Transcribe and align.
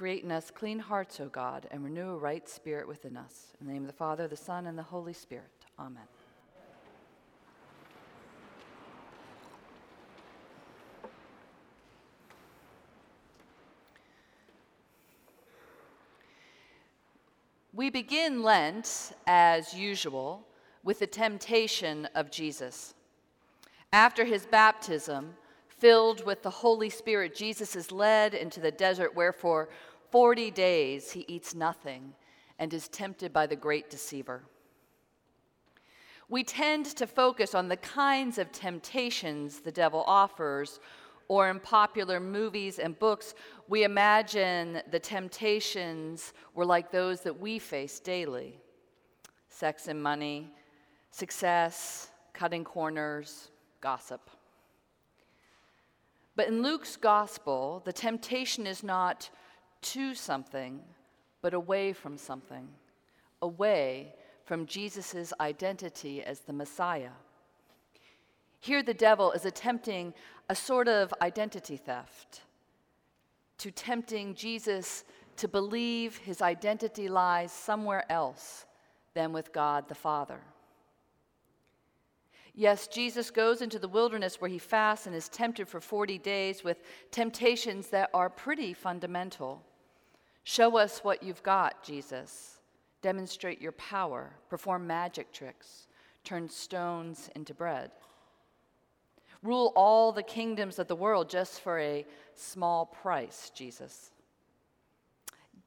Create 0.00 0.24
in 0.24 0.32
us 0.32 0.50
clean 0.50 0.78
hearts, 0.78 1.20
O 1.20 1.26
God, 1.26 1.68
and 1.70 1.84
renew 1.84 2.12
a 2.12 2.16
right 2.16 2.48
spirit 2.48 2.88
within 2.88 3.18
us. 3.18 3.48
In 3.60 3.66
the 3.66 3.72
name 3.74 3.82
of 3.82 3.86
the 3.86 3.92
Father, 3.92 4.26
the 4.26 4.34
Son, 4.34 4.66
and 4.66 4.78
the 4.78 4.82
Holy 4.82 5.12
Spirit. 5.12 5.50
Amen. 5.78 6.04
We 17.74 17.90
begin 17.90 18.42
Lent, 18.42 19.12
as 19.26 19.74
usual, 19.74 20.46
with 20.82 21.00
the 21.00 21.06
temptation 21.06 22.08
of 22.14 22.30
Jesus. 22.30 22.94
After 23.92 24.24
his 24.24 24.46
baptism, 24.46 25.34
Filled 25.80 26.26
with 26.26 26.42
the 26.42 26.50
Holy 26.50 26.90
Spirit, 26.90 27.34
Jesus 27.34 27.74
is 27.74 27.90
led 27.90 28.34
into 28.34 28.60
the 28.60 28.70
desert 28.70 29.16
where 29.16 29.32
for 30.10 30.34
40 30.34 30.50
days 30.50 31.12
he 31.12 31.24
eats 31.28 31.54
nothing 31.54 32.14
and 32.58 32.74
is 32.74 32.88
tempted 32.88 33.32
by 33.32 33.46
the 33.46 33.56
great 33.56 33.90
deceiver. 33.90 34.42
We 36.28 36.44
tend 36.44 36.86
to 36.96 37.06
focus 37.06 37.54
on 37.54 37.68
the 37.68 37.76
kinds 37.76 38.38
of 38.38 38.52
temptations 38.52 39.60
the 39.60 39.72
devil 39.72 40.04
offers, 40.06 40.78
or 41.28 41.48
in 41.48 41.60
popular 41.60 42.20
movies 42.20 42.78
and 42.78 42.98
books, 42.98 43.34
we 43.68 43.84
imagine 43.84 44.82
the 44.90 44.98
temptations 44.98 46.32
were 46.54 46.66
like 46.66 46.90
those 46.90 47.20
that 47.20 47.40
we 47.40 47.58
face 47.58 48.00
daily 48.00 48.58
sex 49.48 49.88
and 49.88 50.02
money, 50.02 50.50
success, 51.10 52.10
cutting 52.32 52.64
corners, 52.64 53.50
gossip. 53.80 54.30
But 56.34 56.48
in 56.48 56.62
Luke's 56.62 56.96
gospel, 56.96 57.82
the 57.84 57.92
temptation 57.92 58.66
is 58.66 58.82
not 58.82 59.28
to 59.82 60.14
something, 60.14 60.80
but 61.42 61.54
away 61.54 61.92
from 61.92 62.16
something, 62.16 62.68
away 63.42 64.14
from 64.44 64.66
Jesus' 64.66 65.32
identity 65.40 66.22
as 66.22 66.40
the 66.40 66.52
Messiah. 66.52 67.12
Here, 68.60 68.82
the 68.82 68.94
devil 68.94 69.32
is 69.32 69.44
attempting 69.44 70.12
a 70.48 70.54
sort 70.54 70.88
of 70.88 71.14
identity 71.22 71.76
theft, 71.76 72.42
to 73.58 73.70
tempting 73.70 74.34
Jesus 74.34 75.04
to 75.36 75.48
believe 75.48 76.18
his 76.18 76.42
identity 76.42 77.08
lies 77.08 77.52
somewhere 77.52 78.04
else 78.10 78.66
than 79.14 79.32
with 79.32 79.52
God 79.52 79.88
the 79.88 79.94
Father. 79.94 80.40
Yes, 82.54 82.88
Jesus 82.88 83.30
goes 83.30 83.62
into 83.62 83.78
the 83.78 83.88
wilderness 83.88 84.40
where 84.40 84.50
he 84.50 84.58
fasts 84.58 85.06
and 85.06 85.14
is 85.14 85.28
tempted 85.28 85.68
for 85.68 85.80
40 85.80 86.18
days 86.18 86.64
with 86.64 86.82
temptations 87.10 87.88
that 87.88 88.10
are 88.12 88.28
pretty 88.28 88.74
fundamental. 88.74 89.62
Show 90.44 90.78
us 90.78 91.04
what 91.04 91.22
you've 91.22 91.42
got, 91.42 91.82
Jesus. 91.82 92.58
Demonstrate 93.02 93.60
your 93.60 93.72
power. 93.72 94.30
Perform 94.48 94.86
magic 94.86 95.32
tricks. 95.32 95.86
Turn 96.24 96.48
stones 96.48 97.30
into 97.34 97.54
bread. 97.54 97.90
Rule 99.42 99.72
all 99.74 100.12
the 100.12 100.22
kingdoms 100.22 100.78
of 100.78 100.86
the 100.86 100.96
world 100.96 101.30
just 101.30 101.60
for 101.60 101.78
a 101.78 102.04
small 102.34 102.86
price, 102.86 103.50
Jesus. 103.54 104.10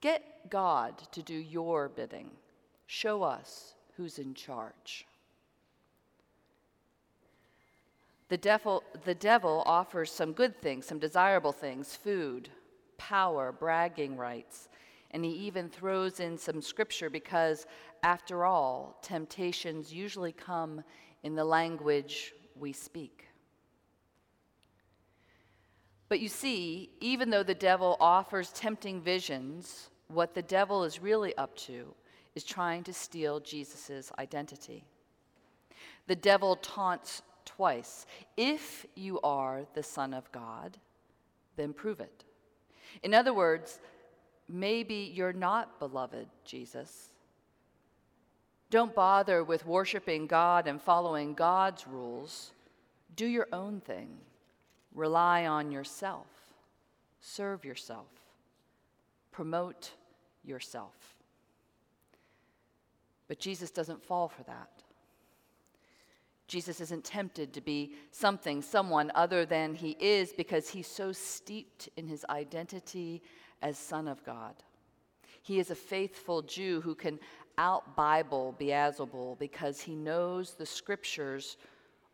Get 0.00 0.50
God 0.50 0.98
to 1.12 1.22
do 1.22 1.34
your 1.34 1.88
bidding. 1.88 2.30
Show 2.86 3.22
us 3.22 3.74
who's 3.96 4.18
in 4.18 4.34
charge. 4.34 5.06
The 8.28 8.36
devil, 8.36 8.82
the 9.04 9.14
devil 9.14 9.62
offers 9.64 10.10
some 10.10 10.32
good 10.32 10.60
things, 10.60 10.86
some 10.86 10.98
desirable 10.98 11.52
things 11.52 11.96
food, 11.96 12.50
power, 13.08 13.52
bragging 13.52 14.16
rights. 14.16 14.68
And 15.10 15.24
he 15.24 15.32
even 15.32 15.68
throws 15.68 16.20
in 16.20 16.38
some 16.38 16.62
scripture 16.62 17.10
because, 17.10 17.66
after 18.02 18.44
all, 18.44 18.98
temptations 19.02 19.92
usually 19.92 20.32
come 20.32 20.82
in 21.22 21.34
the 21.34 21.44
language 21.44 22.32
we 22.56 22.72
speak. 22.72 23.26
But 26.08 26.20
you 26.20 26.28
see, 26.28 26.90
even 27.00 27.30
though 27.30 27.42
the 27.42 27.54
devil 27.54 27.96
offers 28.00 28.52
tempting 28.52 29.00
visions, 29.00 29.90
what 30.08 30.34
the 30.34 30.42
devil 30.42 30.84
is 30.84 31.02
really 31.02 31.36
up 31.36 31.56
to 31.56 31.94
is 32.34 32.44
trying 32.44 32.84
to 32.84 32.92
steal 32.92 33.40
Jesus' 33.40 34.12
identity. 34.18 34.84
The 36.06 36.16
devil 36.16 36.56
taunts 36.56 37.22
twice. 37.44 38.06
If 38.36 38.86
you 38.94 39.20
are 39.20 39.66
the 39.74 39.82
Son 39.82 40.14
of 40.14 40.30
God, 40.32 40.78
then 41.56 41.72
prove 41.72 42.00
it. 42.00 42.24
In 43.02 43.14
other 43.14 43.34
words, 43.34 43.80
maybe 44.48 45.10
you're 45.14 45.32
not 45.32 45.78
beloved, 45.78 46.26
Jesus. 46.44 47.10
Don't 48.70 48.94
bother 48.94 49.44
with 49.44 49.66
worshiping 49.66 50.26
God 50.26 50.66
and 50.66 50.80
following 50.80 51.34
God's 51.34 51.86
rules. 51.86 52.52
Do 53.16 53.26
your 53.26 53.48
own 53.52 53.80
thing. 53.80 54.08
Rely 54.94 55.46
on 55.46 55.70
yourself. 55.70 56.26
Serve 57.20 57.64
yourself. 57.64 58.08
Promote 59.30 59.92
yourself. 60.44 61.14
But 63.28 63.38
Jesus 63.38 63.70
doesn't 63.70 64.02
fall 64.02 64.28
for 64.28 64.42
that. 64.44 64.70
Jesus 66.52 66.82
isn't 66.82 67.02
tempted 67.02 67.54
to 67.54 67.62
be 67.62 67.94
something, 68.10 68.60
someone 68.60 69.10
other 69.14 69.46
than 69.46 69.74
he 69.74 69.96
is 69.98 70.34
because 70.34 70.68
he's 70.68 70.86
so 70.86 71.10
steeped 71.10 71.88
in 71.96 72.06
his 72.06 72.26
identity 72.28 73.22
as 73.62 73.78
Son 73.78 74.06
of 74.06 74.22
God. 74.22 74.52
He 75.40 75.58
is 75.58 75.70
a 75.70 75.74
faithful 75.74 76.42
Jew 76.42 76.82
who 76.82 76.94
can 76.94 77.18
out 77.56 77.96
Bible 77.96 78.54
Beelzebul 78.60 79.38
because 79.38 79.80
he 79.80 79.94
knows 79.94 80.52
the 80.52 80.66
scriptures 80.66 81.56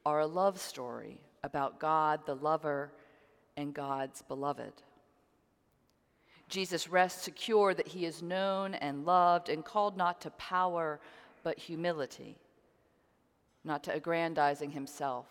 are 0.07 0.21
a 0.21 0.27
love 0.29 0.61
story 0.61 1.21
about 1.43 1.81
God, 1.81 2.21
the 2.25 2.37
lover, 2.37 2.93
and 3.57 3.75
God's 3.75 4.23
beloved. 4.23 4.85
Jesus 6.49 6.89
rests 6.89 7.25
secure 7.25 7.75
that 7.75 7.89
he 7.89 8.05
is 8.05 8.23
known 8.23 8.75
and 8.75 9.05
loved 9.05 9.49
and 9.49 9.65
called 9.65 9.97
not 9.97 10.21
to 10.21 10.31
power 10.31 11.01
but 11.43 11.59
humility 11.59 12.39
not 13.65 13.83
to 13.85 13.95
aggrandizing 13.95 14.71
himself, 14.71 15.27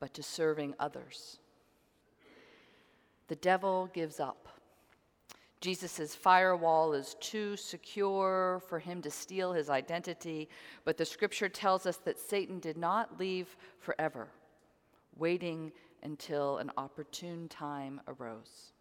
but 0.00 0.14
to 0.14 0.22
serving 0.22 0.74
others. 0.78 1.38
The 3.28 3.36
devil 3.36 3.88
gives 3.92 4.20
up. 4.20 4.48
Jesus' 5.60 6.14
firewall 6.14 6.92
is 6.92 7.16
too 7.20 7.56
secure 7.56 8.60
for 8.68 8.78
him 8.78 9.00
to 9.00 9.10
steal 9.10 9.54
his 9.54 9.70
identity, 9.70 10.50
but 10.84 10.98
the 10.98 11.06
scripture 11.06 11.48
tells 11.48 11.86
us 11.86 11.96
that 11.98 12.18
Satan 12.18 12.58
did 12.58 12.76
not 12.76 13.18
leave 13.18 13.56
forever, 13.78 14.28
waiting 15.16 15.72
until 16.02 16.58
an 16.58 16.70
opportune 16.76 17.48
time 17.48 18.00
arose. 18.08 18.72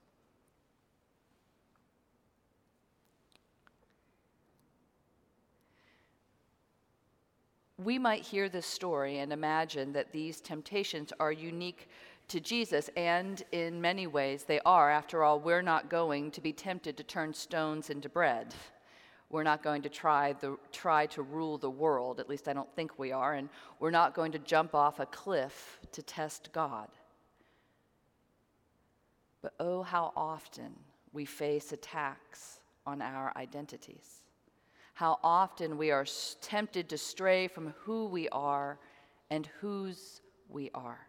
We 7.83 7.97
might 7.97 8.23
hear 8.23 8.49
this 8.49 8.65
story 8.65 9.19
and 9.19 9.33
imagine 9.33 9.93
that 9.93 10.11
these 10.11 10.41
temptations 10.41 11.13
are 11.19 11.31
unique 11.31 11.89
to 12.29 12.39
Jesus, 12.39 12.89
and 12.95 13.43
in 13.51 13.81
many 13.81 14.07
ways 14.07 14.43
they 14.43 14.59
are. 14.61 14.89
After 14.89 15.23
all, 15.23 15.39
we're 15.39 15.61
not 15.61 15.89
going 15.89 16.31
to 16.31 16.41
be 16.41 16.53
tempted 16.53 16.97
to 16.97 17.03
turn 17.03 17.33
stones 17.33 17.89
into 17.89 18.09
bread. 18.09 18.55
We're 19.29 19.43
not 19.43 19.63
going 19.63 19.81
to 19.81 19.89
try, 19.89 20.33
the, 20.33 20.57
try 20.71 21.05
to 21.07 21.21
rule 21.21 21.57
the 21.57 21.69
world, 21.69 22.19
at 22.19 22.29
least 22.29 22.47
I 22.47 22.53
don't 22.53 22.73
think 22.75 22.97
we 22.97 23.11
are, 23.11 23.33
and 23.33 23.49
we're 23.79 23.91
not 23.91 24.13
going 24.13 24.31
to 24.33 24.39
jump 24.39 24.73
off 24.73 24.99
a 24.99 25.05
cliff 25.07 25.79
to 25.91 26.01
test 26.01 26.49
God. 26.53 26.87
But 29.41 29.53
oh, 29.59 29.83
how 29.83 30.13
often 30.15 30.71
we 31.11 31.25
face 31.25 31.73
attacks 31.73 32.59
on 32.85 33.01
our 33.01 33.33
identities 33.35 34.23
how 34.93 35.19
often 35.23 35.77
we 35.77 35.89
are 35.91 36.05
tempted 36.41 36.87
to 36.89 36.97
stray 36.97 37.47
from 37.47 37.73
who 37.79 38.05
we 38.05 38.29
are 38.29 38.77
and 39.31 39.47
whose 39.59 40.21
we 40.49 40.69
are. 40.75 41.07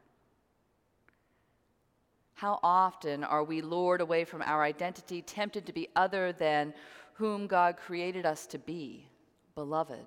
How 2.34 2.58
often 2.62 3.22
are 3.22 3.44
we 3.44 3.60
lured 3.60 4.00
away 4.00 4.24
from 4.24 4.42
our 4.42 4.62
identity, 4.62 5.22
tempted 5.22 5.66
to 5.66 5.72
be 5.72 5.88
other 5.94 6.32
than 6.32 6.74
whom 7.14 7.46
God 7.46 7.76
created 7.76 8.26
us 8.26 8.46
to 8.48 8.58
be, 8.58 9.06
beloved? 9.54 10.06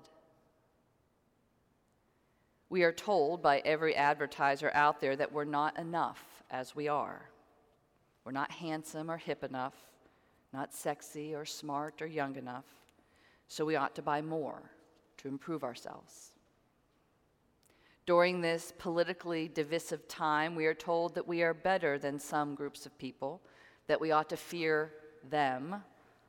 We 2.68 2.82
are 2.82 2.92
told 2.92 3.42
by 3.42 3.62
every 3.64 3.94
advertiser 3.94 4.70
out 4.74 5.00
there 5.00 5.16
that 5.16 5.32
we're 5.32 5.44
not 5.44 5.78
enough 5.78 6.42
as 6.50 6.76
we 6.76 6.88
are. 6.88 7.30
We're 8.24 8.32
not 8.32 8.50
handsome 8.50 9.10
or 9.10 9.16
hip 9.16 9.42
enough, 9.42 9.74
not 10.52 10.74
sexy 10.74 11.34
or 11.34 11.46
smart 11.46 12.02
or 12.02 12.06
young 12.06 12.36
enough 12.36 12.64
so 13.48 13.64
we 13.64 13.76
ought 13.76 13.94
to 13.96 14.02
buy 14.02 14.22
more 14.22 14.70
to 15.16 15.28
improve 15.28 15.64
ourselves. 15.64 16.32
During 18.06 18.40
this 18.40 18.72
politically 18.78 19.48
divisive 19.48 20.06
time, 20.08 20.54
we 20.54 20.66
are 20.66 20.74
told 20.74 21.14
that 21.14 21.26
we 21.26 21.42
are 21.42 21.52
better 21.52 21.98
than 21.98 22.18
some 22.18 22.54
groups 22.54 22.86
of 22.86 22.96
people, 22.98 23.42
that 23.86 24.00
we 24.00 24.12
ought 24.12 24.28
to 24.30 24.36
fear 24.36 24.92
them 25.28 25.82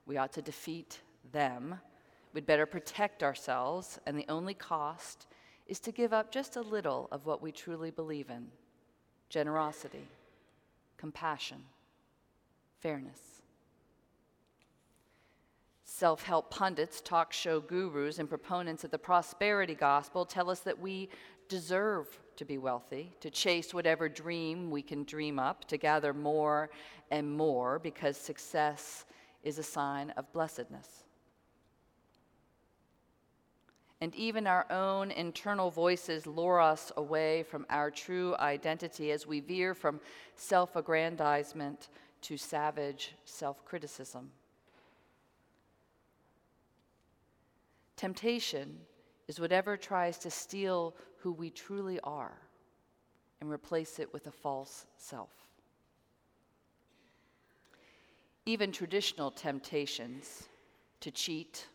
We 0.09 0.17
ought 0.17 0.33
to 0.33 0.41
defeat 0.41 1.01
them. 1.31 1.79
We'd 2.33 2.47
better 2.47 2.65
protect 2.65 3.21
ourselves, 3.21 3.99
and 4.07 4.17
the 4.17 4.25
only 4.27 4.55
cost 4.55 5.27
is 5.67 5.79
to 5.81 5.91
give 5.91 6.13
up 6.13 6.31
just 6.31 6.55
a 6.55 6.61
little 6.61 7.07
of 7.11 7.27
what 7.27 7.43
we 7.43 7.51
truly 7.51 7.91
believe 7.91 8.31
in 8.31 8.47
generosity, 9.29 10.07
compassion, 10.97 11.63
fairness. 12.79 13.38
Self 15.99 16.23
help 16.23 16.49
pundits, 16.49 17.01
talk 17.01 17.33
show 17.33 17.59
gurus, 17.59 18.19
and 18.19 18.29
proponents 18.29 18.85
of 18.85 18.91
the 18.91 18.97
prosperity 18.97 19.75
gospel 19.75 20.23
tell 20.23 20.49
us 20.49 20.61
that 20.61 20.79
we 20.79 21.09
deserve 21.49 22.07
to 22.37 22.45
be 22.45 22.57
wealthy, 22.57 23.11
to 23.19 23.29
chase 23.29 23.73
whatever 23.73 24.07
dream 24.07 24.71
we 24.71 24.81
can 24.81 25.03
dream 25.03 25.39
up, 25.39 25.65
to 25.65 25.75
gather 25.75 26.13
more 26.13 26.69
and 27.11 27.29
more 27.29 27.79
because 27.79 28.15
success 28.15 29.03
is 29.43 29.59
a 29.59 29.63
sign 29.63 30.11
of 30.11 30.31
blessedness. 30.31 31.03
And 33.99 34.15
even 34.15 34.47
our 34.47 34.71
own 34.71 35.11
internal 35.11 35.69
voices 35.69 36.25
lure 36.25 36.61
us 36.61 36.93
away 36.95 37.43
from 37.43 37.65
our 37.69 37.91
true 37.91 38.37
identity 38.39 39.11
as 39.11 39.27
we 39.27 39.41
veer 39.41 39.73
from 39.73 39.99
self 40.37 40.77
aggrandizement 40.77 41.89
to 42.21 42.37
savage 42.37 43.15
self 43.25 43.65
criticism. 43.65 44.31
Temptation 47.99 48.77
is 49.27 49.41
whatever 49.41 49.75
tries 49.75 50.17
to 50.19 50.31
steal 50.31 50.95
who 51.17 51.33
we 51.33 51.49
truly 51.49 51.99
are 51.99 52.37
and 53.41 53.51
replace 53.51 53.99
it 53.99 54.13
with 54.13 54.25
a 54.27 54.31
false 54.31 54.85
self. 54.95 55.33
Even 58.45 58.71
traditional 58.71 59.31
temptations 59.31 60.47
to 61.01 61.11
cheat 61.11 61.67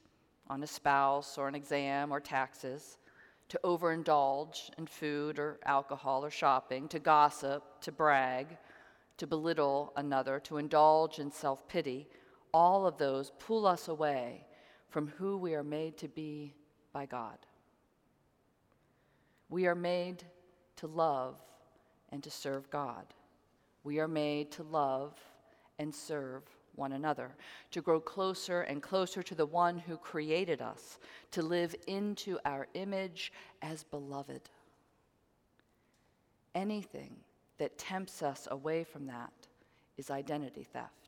on 0.49 0.63
a 0.63 0.67
spouse 0.67 1.37
or 1.37 1.47
an 1.47 1.55
exam 1.55 2.11
or 2.11 2.21
taxes, 2.21 2.97
to 3.51 3.61
overindulge 3.63 4.71
in 4.79 4.87
food 4.87 5.39
or 5.39 5.59
alcohol 5.67 6.25
or 6.25 6.31
shopping, 6.31 6.89
to 6.89 6.99
gossip, 6.99 7.83
to 7.83 7.93
brag, 7.93 8.57
to 9.19 9.27
belittle 9.27 9.93
another, 9.97 10.41
to 10.41 10.57
indulge 10.57 11.19
in 11.19 11.31
self 11.31 11.69
pity, 11.69 12.09
all 12.55 12.87
of 12.87 12.97
those 12.97 13.31
pull 13.39 13.67
us 13.67 13.89
away 13.89 14.47
from 14.95 15.09
who 15.19 15.37
we 15.37 15.57
are 15.57 15.65
made 15.65 15.97
to 15.97 16.07
be 16.07 16.55
by 16.93 17.05
God. 17.05 17.37
We 19.49 19.67
are 19.67 19.75
made 19.75 20.23
to 20.77 20.87
love 20.87 21.35
and 22.13 22.23
to 22.23 22.31
serve 22.31 22.71
God. 22.71 23.05
We 23.83 23.99
are 23.99 24.07
made 24.07 24.53
to 24.53 24.63
love 24.63 25.19
and 25.81 25.93
serve 25.93 26.45
one 26.77 26.93
another, 26.93 27.35
to 27.73 27.83
grow 27.83 27.99
closer 27.99 28.61
and 28.61 28.81
closer 28.81 29.21
to 29.25 29.35
the 29.35 29.47
one 29.47 29.81
who 29.81 29.97
created 29.97 30.63
us, 30.63 31.01
to 31.33 31.43
live 31.43 31.75
into 31.89 32.39
our 32.45 32.69
image 32.75 33.33
as 33.63 33.83
beloved. 33.83 34.49
Anything 36.55 37.17
that 37.59 37.79
tempts 37.79 38.23
us 38.23 38.47
away 38.49 38.85
from 38.85 39.09
that 39.09 39.33
is 39.97 40.09
identity 40.09 40.69
theft. 40.73 41.04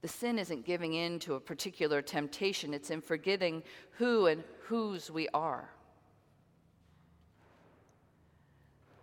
The 0.00 0.08
sin 0.08 0.38
isn't 0.38 0.64
giving 0.64 0.94
in 0.94 1.18
to 1.20 1.34
a 1.34 1.40
particular 1.40 2.02
temptation, 2.02 2.72
it's 2.72 2.90
in 2.90 3.00
forgetting 3.00 3.62
who 3.92 4.26
and 4.26 4.44
whose 4.62 5.10
we 5.10 5.28
are. 5.34 5.68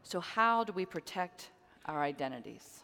So, 0.03 0.19
how 0.19 0.63
do 0.63 0.71
we 0.71 0.85
protect 0.85 1.49
our 1.85 2.01
identities? 2.01 2.83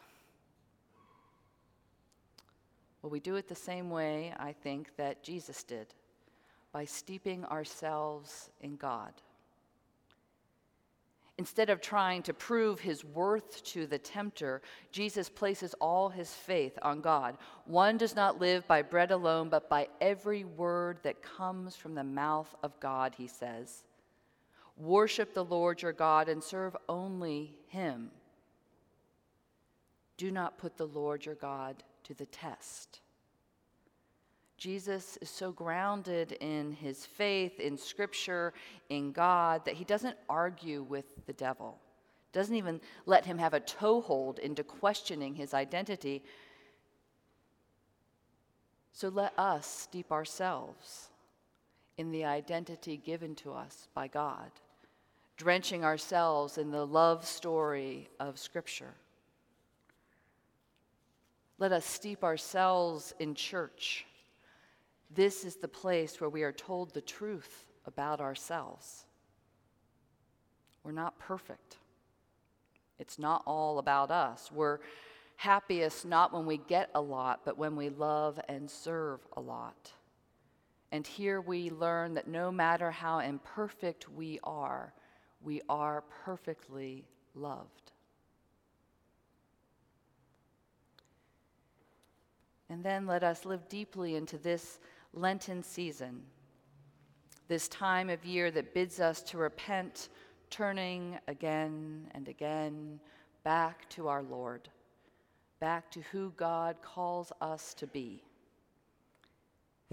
Well, 3.02 3.12
we 3.12 3.20
do 3.20 3.36
it 3.36 3.48
the 3.48 3.56
same 3.56 3.90
way, 3.90 4.34
I 4.38 4.52
think, 4.52 4.96
that 4.98 5.24
Jesus 5.24 5.64
did 5.64 5.88
by 6.72 6.86
steeping 6.86 7.46
ourselves 7.46 8.50
in 8.62 8.76
God. 8.76 9.14
Instead 11.42 11.72
of 11.72 11.82
trying 11.82 12.22
to 12.22 12.36
prove 12.36 12.80
his 12.80 13.04
worth 13.04 13.64
to 13.64 13.88
the 13.88 13.98
tempter, 13.98 14.62
Jesus 14.92 15.28
places 15.28 15.74
all 15.82 16.08
his 16.08 16.32
faith 16.32 16.78
on 16.84 17.02
God. 17.02 17.36
One 17.66 17.98
does 17.98 18.16
not 18.16 18.40
live 18.40 18.68
by 18.68 18.84
bread 18.84 19.10
alone, 19.10 19.50
but 19.50 19.68
by 19.68 19.88
every 20.00 20.44
word 20.44 21.00
that 21.02 21.24
comes 21.24 21.76
from 21.76 21.96
the 21.96 22.04
mouth 22.04 22.54
of 22.62 22.80
God, 22.80 23.16
he 23.18 23.26
says. 23.26 23.86
Worship 24.78 25.34
the 25.34 25.44
Lord 25.44 25.82
your 25.82 25.94
God 25.94 26.30
and 26.30 26.44
serve 26.44 26.78
only 26.88 27.58
him. 27.70 28.12
Do 30.18 30.30
not 30.30 30.60
put 30.60 30.78
the 30.78 30.86
Lord 30.86 31.26
your 31.26 31.34
God 31.34 31.82
to 32.04 32.14
the 32.14 32.28
test. 32.28 33.00
Jesus 34.62 35.18
is 35.24 35.30
so 35.32 35.52
grounded 35.52 36.34
in 36.34 36.72
his 36.74 37.04
faith, 37.04 37.60
in 37.60 37.76
Scripture, 37.76 38.54
in 38.90 39.12
God, 39.12 39.66
that 39.66 39.74
he 39.74 39.84
doesn't 39.84 40.16
argue 40.30 40.84
with 40.84 41.06
the 41.26 41.34
devil, 41.34 41.80
doesn't 42.32 42.56
even 42.56 42.80
let 43.08 43.26
him 43.26 43.40
have 43.40 43.56
a 43.56 43.60
toehold 43.60 44.38
into 44.38 44.64
questioning 44.64 45.34
his 45.34 45.56
identity. 45.56 46.24
So 48.92 49.08
let 49.08 49.34
us 49.36 49.66
steep 49.66 50.12
ourselves 50.12 51.10
in 51.98 52.12
the 52.12 52.26
identity 52.26 52.98
given 52.98 53.34
to 53.38 53.54
us 53.54 53.88
by 53.96 54.08
God, 54.08 54.52
drenching 55.38 55.84
ourselves 55.84 56.60
in 56.60 56.70
the 56.70 56.86
love 56.86 57.26
story 57.26 58.10
of 58.20 58.38
Scripture. 58.38 58.94
Let 61.58 61.72
us 61.72 61.84
steep 61.84 62.24
ourselves 62.24 63.16
in 63.18 63.34
church. 63.34 64.06
This 65.14 65.44
is 65.44 65.58
the 65.58 65.68
place 65.68 66.22
where 66.22 66.30
we 66.30 66.44
are 66.44 66.54
told 66.54 66.94
the 66.94 67.02
truth 67.02 67.66
about 67.86 68.22
ourselves. 68.22 69.06
We're 70.84 70.92
not 70.92 71.20
perfect. 71.20 71.78
It's 72.98 73.20
not 73.20 73.44
all 73.46 73.80
about 73.80 74.10
us. 74.10 74.50
We're 74.52 74.80
happiest 75.36 76.06
not 76.06 76.34
when 76.34 76.46
we 76.46 76.58
get 76.58 76.90
a 76.96 77.02
lot, 77.02 77.42
but 77.44 77.58
when 77.58 77.76
we 77.76 77.90
love 77.90 78.40
and 78.48 78.70
serve 78.70 79.20
a 79.36 79.42
lot. 79.42 79.92
And 80.92 81.06
here 81.06 81.42
we 81.42 81.70
learn 81.70 82.14
that 82.14 82.28
no 82.28 82.52
matter 82.52 82.92
how 82.92 83.20
imperfect 83.20 84.10
we 84.10 84.40
are, 84.44 84.94
we 85.42 85.62
are 85.68 86.04
perfectly 86.24 87.06
loved. 87.34 87.92
And 92.70 92.84
then 92.84 93.06
let 93.06 93.24
us 93.24 93.44
live 93.44 93.68
deeply 93.68 94.16
into 94.16 94.38
this 94.38 94.80
Lenten 95.14 95.62
season, 95.64 96.22
this 97.48 97.68
time 97.68 98.10
of 98.10 98.26
year 98.26 98.50
that 98.52 98.74
bids 98.74 99.00
us 99.00 99.22
to 99.24 99.38
repent, 99.38 100.10
turning 100.50 101.18
again 101.28 102.08
and 102.14 102.28
again 102.28 103.00
back 103.44 103.90
to 103.90 104.08
our 104.08 104.24
Lord, 104.24 104.70
back 105.60 105.92
to 105.92 106.02
who 106.12 106.32
God 106.38 106.78
calls 106.82 107.32
us 107.42 107.74
to 107.76 107.88
be 107.88 108.24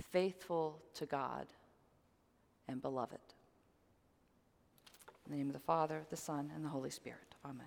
faithful 0.03 0.81
to 0.95 1.07
God, 1.07 1.47
and 2.69 2.81
beloved. 2.81 3.19
In 5.27 5.33
the 5.33 5.37
name 5.37 5.49
of 5.49 5.53
the 5.55 5.59
Father, 5.59 6.03
the 6.11 6.17
Son, 6.17 6.51
and 6.55 6.65
the 6.65 6.69
Holy 6.69 6.91
Spirit. 6.91 7.35
Amen. 7.45 7.67